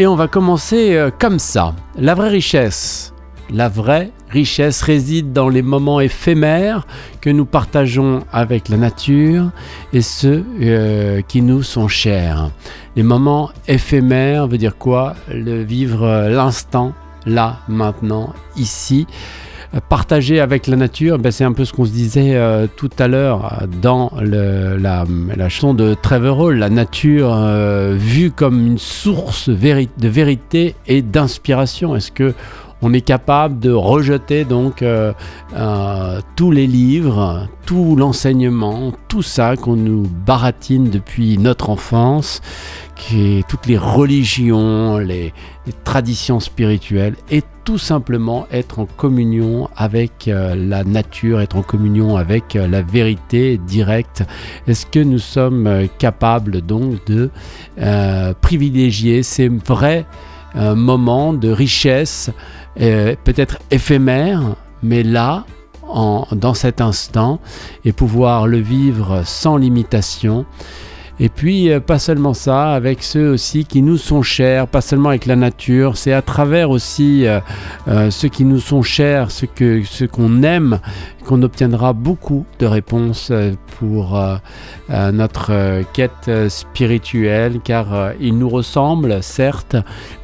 [0.00, 1.74] Et on va commencer euh, comme ça.
[1.94, 3.12] La vraie richesse.
[3.50, 6.86] La vraie richesse réside dans les moments éphémères
[7.20, 9.50] que nous partageons avec la nature
[9.92, 12.50] et ceux euh, qui nous sont chers.
[12.96, 15.16] Les moments éphémères veut dire quoi?
[15.28, 16.94] Le vivre euh, l'instant,
[17.26, 19.06] là, maintenant, ici
[19.88, 23.06] partager avec la nature, ben c'est un peu ce qu'on se disait euh, tout à
[23.06, 25.04] l'heure dans le, la,
[25.36, 31.02] la, chanson de Trevor Hall, la nature euh, vue comme une source de vérité et
[31.02, 31.94] d'inspiration.
[31.94, 32.34] Est-ce que
[32.82, 35.12] on est capable de rejeter donc euh,
[35.54, 42.40] euh, tous les livres, tout l'enseignement, tout ça qu'on nous baratine depuis notre enfance,
[43.48, 45.32] toutes les religions, les,
[45.84, 52.16] traditions spirituelles, et tout simplement être en communion avec euh, la nature, être en communion
[52.16, 54.24] avec la vérité directe.
[54.66, 57.30] Est-ce que nous sommes capables donc de
[58.40, 60.06] privilégier ces vrais
[60.54, 62.30] moments de richesse
[63.24, 65.44] peut-être éphémère, mais là,
[65.90, 67.40] en, dans cet instant,
[67.84, 70.46] et pouvoir le vivre sans limitation.
[71.22, 75.10] Et puis, euh, pas seulement ça, avec ceux aussi qui nous sont chers, pas seulement
[75.10, 77.40] avec la nature, c'est à travers aussi euh,
[77.88, 80.80] euh, ceux qui nous sont chers, ceux qu'on ce qu'on aime,
[81.24, 84.36] qu'on obtiendra beaucoup de réponses euh, pour euh,
[84.90, 89.76] euh, notre quête spirituelle, car ils nous ressemblent, certes,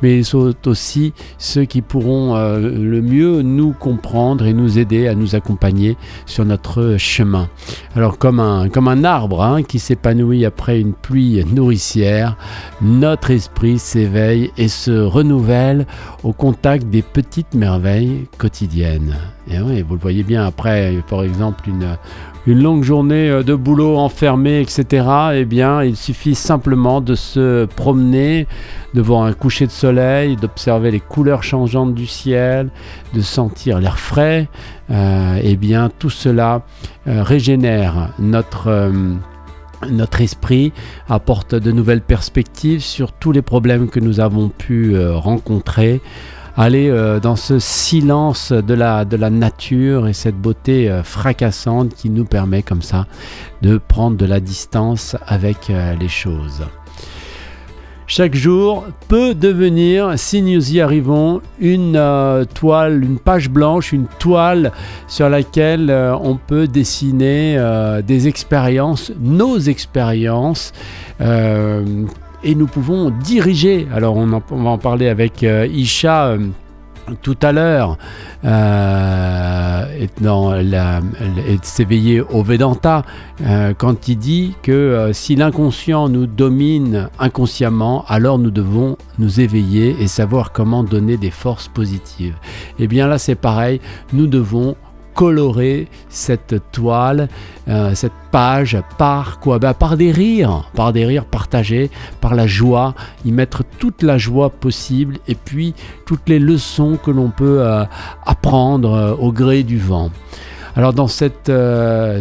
[0.03, 5.15] mais ils sont aussi ceux qui pourront le mieux nous comprendre et nous aider à
[5.15, 7.49] nous accompagner sur notre chemin.
[7.95, 12.37] Alors comme un, arbre hein, qui s'épanouit après une pluie nourricière,
[12.83, 15.87] notre esprit s'éveille et se renouvelle
[16.23, 19.36] au contact des petites merveilles quotidiennes.
[19.49, 21.97] Et oui, vous le voyez bien après, par exemple, une,
[22.61, 25.07] longue journée euh, de boulot enfermé, etc.
[25.35, 28.49] Eh bien, il suffit simplement de se promener
[28.95, 32.71] devant un coucher de soleil, d'observer les couleurs changeantes du ciel,
[33.15, 34.49] de sentir l'air frais.
[34.91, 36.63] Euh, eh bien, tout cela
[37.07, 38.93] euh, régénère notre
[39.91, 40.73] notre esprit
[41.07, 46.01] apporte de nouvelles perspectives sur tous les problèmes que nous avons pu rencontrer
[46.57, 52.25] aller euh, dans ce silence de la, nature et cette beauté euh, fracassante qui nous
[52.25, 53.07] permet comme ça
[53.63, 56.63] de prendre de la distance avec euh, les choses.
[58.09, 62.01] Chaque jour peut devenir, si nous y arrivons, une
[62.55, 64.71] toile, une page blanche, une toile
[65.09, 67.61] sur laquelle on peut dessiner
[68.07, 70.73] des expériences, nos expériences
[72.47, 73.87] et nous pouvons diriger.
[73.93, 76.39] Alors on, va en parler avec euh, Isha euh,
[77.23, 77.99] tout à l'heure,
[78.45, 79.85] euh,
[81.63, 83.05] s'éveiller au Vedanta,
[83.43, 89.97] euh, quand il dit que si l'inconscient nous domine inconsciemment, alors nous devons nous éveiller
[90.01, 92.35] et savoir comment donner des forces positives.
[92.79, 93.81] Et eh bien là c'est pareil,
[94.13, 94.77] nous devons
[95.17, 97.29] colorer cette toile,
[97.69, 99.59] euh, cette page par quoi?
[99.59, 101.91] Ben, Par des rires, par des rires partagés,
[102.21, 102.95] par la joie,
[103.25, 107.85] y mettre toute la joie possible et puis toutes les leçons que l'on peut euh,
[108.25, 110.11] apprendre euh, au gré du vent.
[110.77, 111.51] Alors dans cette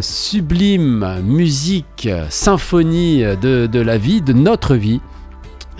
[0.00, 5.02] sublime musique, symphonie de, la vie, de notre vie,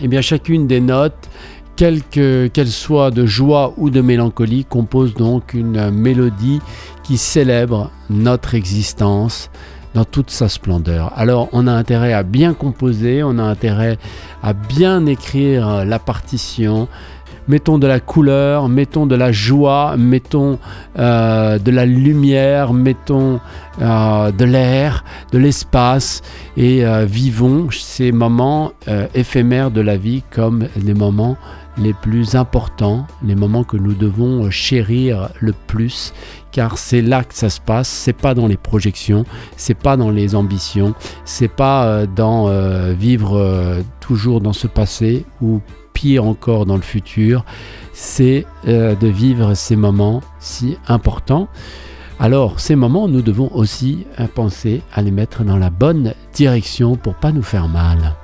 [0.03, 1.31] eh bien chacune des notes
[1.77, 6.61] quelle qu'elle soit de joie ou de mélancolie, compose donc une mélodie
[7.03, 9.51] qui célèbre notre existence
[9.95, 11.13] dans toute sa splendeur.
[11.17, 13.99] Alors on a intérêt à bien composer, on a intérêt
[14.43, 16.89] à bien écrire la partition.
[17.49, 20.59] Mettons de la couleur, mettons de la joie, mettons
[20.99, 23.41] euh, de la lumière, mettons
[23.81, 26.23] euh, de l'air, de l'espace
[26.57, 28.73] et euh, vivons ces moments
[29.15, 31.37] éphémères de la vie comme des moments
[31.79, 36.13] les plus importants, les moments que nous devons chérir le plus,
[36.53, 37.89] car c'est là que ça se passe.
[37.89, 39.25] C'est pas dans les projections,
[39.57, 40.95] c'est pas dans les ambitions,
[41.25, 45.61] c'est pas euh, dans euh, vivre euh, toujours dans ce passé ou
[45.93, 47.45] pire encore dans le futur.
[47.93, 51.49] C'est de vivre ces moments si importants.
[52.21, 57.15] Alors, ces moments, nous devons aussi penser à les mettre dans la bonne direction pour
[57.15, 58.15] pas nous faire mal.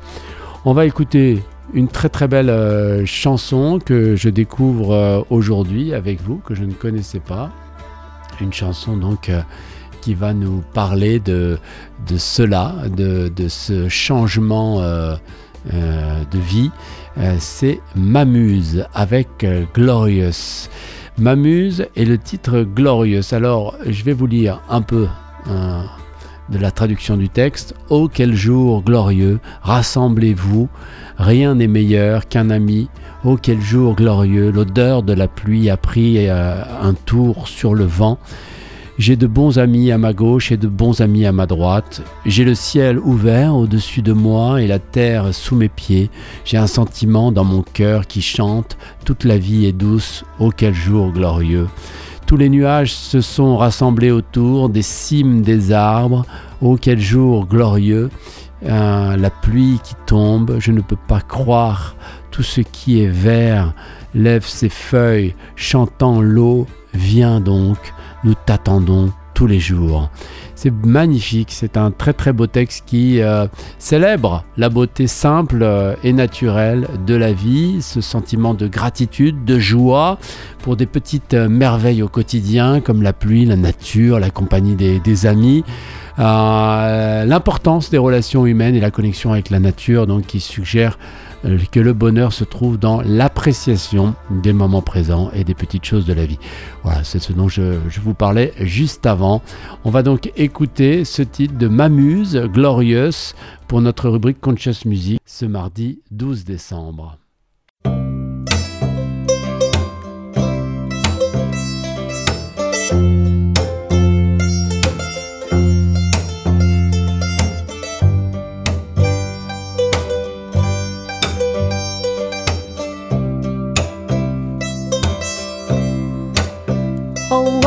[0.66, 1.42] On va écouter
[1.74, 6.64] une très très belle euh, chanson que je découvre euh, aujourd'hui avec vous, que je
[6.64, 7.50] ne connaissais pas.
[8.40, 9.40] Une chanson donc euh,
[10.00, 11.58] qui va nous parler de,
[12.16, 16.72] cela, de, de, ce changement de vie.
[17.38, 19.28] C'est M'amuse avec
[19.72, 20.68] Glorious.
[21.18, 23.32] M'amuse et le titre Glorious.
[23.32, 25.06] Alors je vais vous lire un peu
[26.52, 27.74] de la traduction du texte.
[27.90, 30.68] Oh quel jour glorieux, rassemblez-vous,
[31.18, 32.88] rien n'est meilleur qu'un ami
[33.24, 37.84] Oh, quel jour glorieux, l'odeur de la pluie a pris euh, un tour sur le
[37.84, 38.18] vent.
[38.98, 42.02] J'ai de bons amis à ma gauche et de bons amis à ma droite.
[42.26, 46.10] J'ai le ciel ouvert au-dessus de moi et la terre sous mes pieds.
[46.44, 50.74] J'ai un sentiment dans mon cœur qui chante Toute la vie est douce, oh quel
[50.74, 51.68] jour glorieux.
[52.32, 56.24] Tous les nuages se sont rassemblés autour des cimes des arbres,
[56.62, 58.08] oh quel jour glorieux.
[58.64, 61.94] Euh, la pluie qui tombe, je ne peux pas croire.
[62.30, 63.74] Tout ce qui est vert
[64.14, 67.76] lève ses feuilles, chantant l'eau, viens donc
[68.24, 69.12] nous t'attendons
[69.42, 70.08] tous les jours.
[70.54, 73.48] C'est magnifique, c'est un très très beau texte qui euh,
[73.80, 79.58] célèbre la beauté simple euh, et naturelle de la vie, ce sentiment de gratitude, de
[79.58, 80.20] joie
[80.60, 85.26] pour des petites euh, merveilles au quotidien comme la pluie, la nature, la compagnie des,
[85.26, 85.64] amis.
[86.18, 90.98] l'importance des relations humaines et la connexion avec la nature, donc qui suggère
[91.70, 96.12] que le bonheur se trouve dans l'appréciation des moments présents et des petites choses de
[96.12, 96.38] la vie.
[96.82, 99.42] Voilà, c'est ce dont je, vous parlais juste avant.
[99.84, 103.34] On va donc écouter ce titre de M'amuse, Glorious,
[103.68, 107.21] pour notre rubrique Conscious Music ce mardi 12 décembre.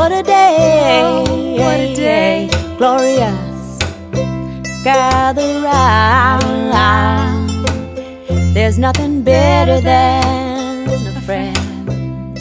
[0.06, 1.24] What a day, oh,
[1.58, 2.48] what a day,
[2.78, 3.80] glorious.
[4.84, 7.50] Gather round.
[8.54, 12.38] There's nothing better than a friend.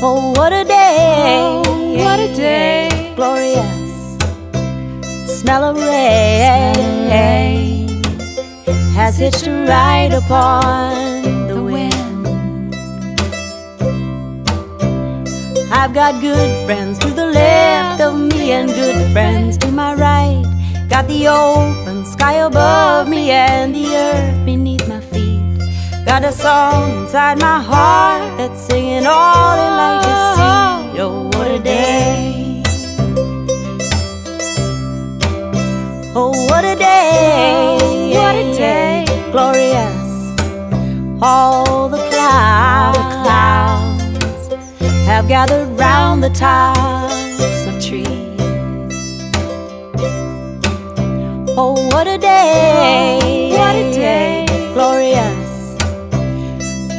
[0.00, 4.16] Oh, what a day, oh, what a day, glorious.
[5.26, 7.88] Smell of rain
[8.94, 11.11] has hitched a ride upon
[15.82, 20.44] I've got good friends to the left of me and good friends to my right.
[20.88, 25.58] Got the open sky above me and the earth beneath my feet.
[26.06, 31.00] Got a song inside my heart that's singing all in like a sea.
[31.00, 32.62] Oh, what a day!
[36.14, 38.14] Oh, what a day!
[38.14, 39.04] What a day!
[39.32, 40.00] Glorious.
[41.20, 43.01] All the clouds
[45.04, 48.06] have gathered round the tops of trees.
[51.54, 53.50] Oh, what a day!
[53.58, 54.46] What a day!
[54.74, 55.76] Glorious.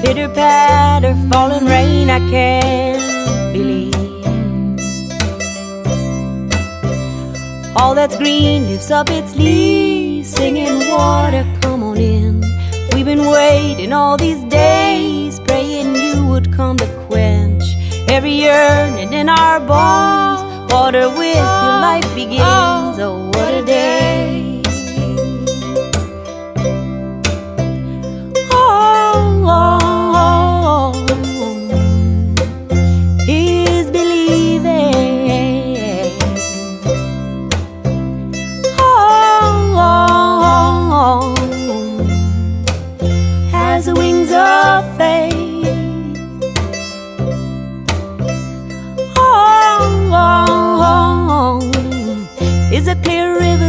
[0.04, 3.94] Pitter patter, falling rain, I can't believe.
[7.76, 12.44] All that's green lifts up its leaves, singing, Water, come on in.
[12.94, 17.03] We've been waiting all these days, praying you would come to
[18.14, 20.72] every yearning in our bones.
[20.72, 23.00] Water with your life begins.
[23.00, 24.13] Oh, what a day!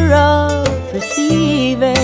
[0.05, 1.95] Clear of perceiving.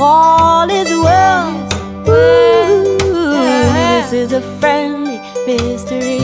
[0.00, 1.52] All is well.
[2.08, 4.00] Ooh, uh-huh.
[4.00, 6.20] this is a friendly mystery.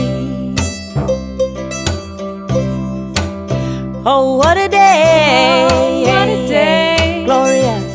[4.07, 5.69] Oh, what a day!
[5.71, 7.23] Oh, what a day!
[7.27, 7.91] Glorious.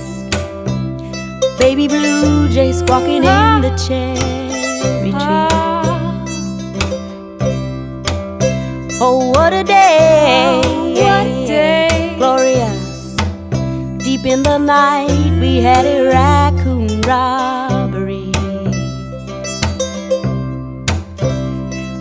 [1.58, 3.70] Baby blue jay squawking in uh-huh.
[3.70, 4.35] the cherry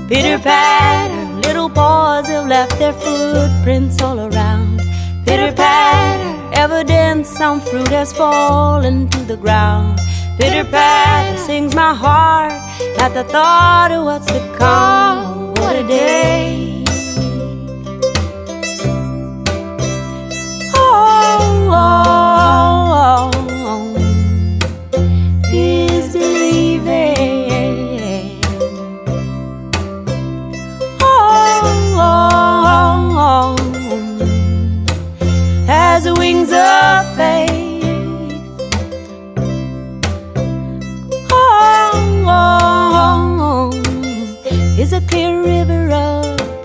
[0.07, 4.83] Pitter patter, little paws have left their footprints all around.
[5.25, 9.99] Pitter patter, evidence some fruit has fallen to the ground.
[10.39, 12.53] Pitter patter sings my heart
[13.01, 15.55] at the thought of what's to come.
[15.55, 16.74] What a day!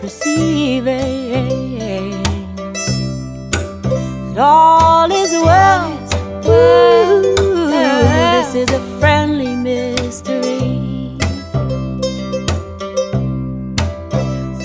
[0.09, 0.89] perceiving
[4.33, 5.91] that all is well.
[6.47, 11.15] Ooh, this is a friendly mystery.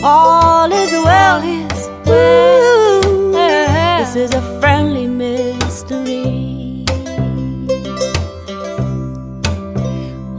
[0.02, 1.42] All is well.
[2.08, 6.86] Ooh, this is a friendly mystery.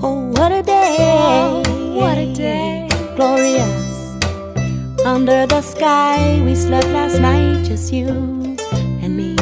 [0.02, 0.98] Oh, what a day!
[1.00, 1.62] Oh,
[1.94, 3.85] what a day, Gloria.
[5.06, 9.36] Under the sky, we slept last night, just you and me.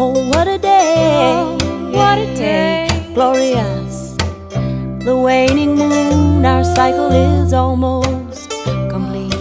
[0.00, 1.22] Oh, what a day!
[1.32, 1.56] Oh,
[1.92, 2.88] what a day.
[3.14, 4.16] Glorious.
[5.04, 8.50] The waning moon, our cycle is almost
[8.90, 9.32] complete.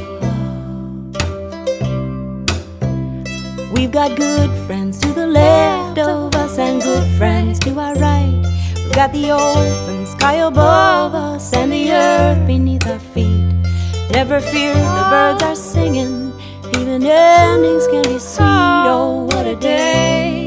[3.74, 8.39] We've got good friends to the left of us and good friends to our right.
[8.94, 13.54] Got the open sky above us and the earth beneath our feet.
[14.12, 16.34] Never fear, the birds are singing.
[16.76, 18.46] Even endings can be sweet.
[18.46, 20.39] Oh, what a day!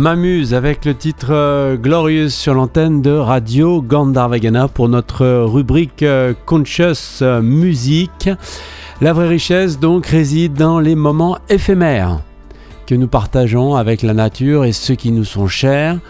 [0.00, 6.32] M'amuse avec le titre euh, Glorious sur l'antenne de Radio Gandharvagana pour notre rubrique euh,
[6.46, 8.30] Conscious euh, Music.
[9.02, 12.20] La vraie richesse donc réside dans les moments éphémères
[12.90, 16.00] que nous partageons avec la nature et ceux qui nous sont chers.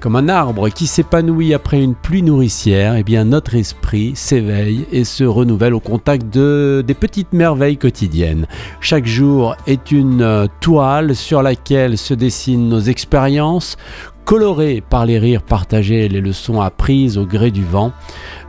[0.00, 5.04] Comme un arbre qui s'épanouit après une pluie nourricière, eh bien notre esprit s'éveille et
[5.04, 8.46] se renouvelle au contact de, des petites merveilles quotidiennes.
[8.80, 13.76] Chaque jour est une euh, toile sur laquelle se dessinent nos expériences,
[14.24, 17.92] colorées par les rires partagés et les leçons apprises au gré du vent.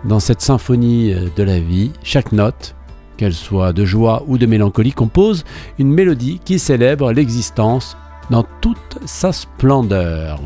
[0.06, 2.74] Dans cette symphonie euh, de la vie, chaque note,
[3.22, 5.44] qu'elle soit de joie ou de mélancolie, compose
[5.78, 7.96] une mélodie qui célèbre l'existence
[8.32, 10.40] dans toute sa splendeur.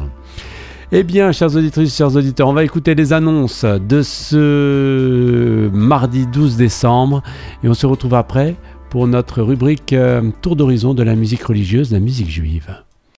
[0.91, 6.58] Eh bien, chers auditrices, chers auditeurs, on va écouter les annonces de ce mardi 12
[6.58, 7.24] décembre
[7.63, 8.58] et on se retrouve après
[8.89, 12.75] pour notre rubrique euh, Tour d'horizon de la musique religieuse, la musique juive.